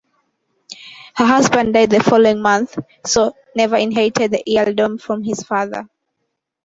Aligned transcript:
Her 1.15 1.25
husband 1.25 1.75
died 1.75 1.91
the 1.91 1.99
following 1.99 2.41
month, 2.41 2.75
so 3.05 3.35
never 3.55 3.75
inherited 3.75 4.31
the 4.31 4.43
earldom 4.59 4.97
from 4.97 5.23
his 5.23 5.43
father. 5.43 5.87